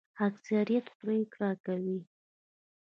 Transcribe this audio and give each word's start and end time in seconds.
اکثریت 0.27 0.85
پریکړه 0.99 1.49
کوي 1.65 1.99